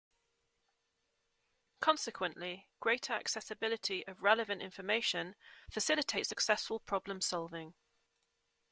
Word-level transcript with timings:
Consequently, 1.79 2.67
greater 2.79 3.13
accessibility 3.13 4.03
of 4.07 4.23
relevant 4.23 4.59
information 4.59 5.35
facilitates 5.69 6.27
successful 6.27 6.79
problem 6.79 7.21
solving. 7.21 7.75